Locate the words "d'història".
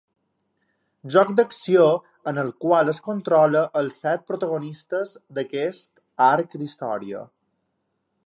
6.63-7.25